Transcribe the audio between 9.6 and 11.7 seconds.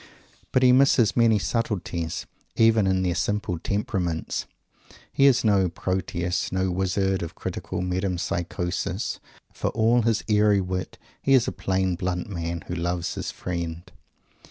all his airy wit, he is "a